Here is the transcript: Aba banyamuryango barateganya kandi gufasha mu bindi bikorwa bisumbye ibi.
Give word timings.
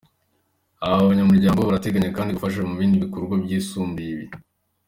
Aba 0.83 1.09
banyamuryango 1.09 1.59
barateganya 1.61 2.15
kandi 2.17 2.33
gufasha 2.35 2.59
mu 2.69 2.75
bindi 2.79 3.03
bikorwa 3.05 3.33
bisumbye 3.43 4.05
ibi. 4.13 4.25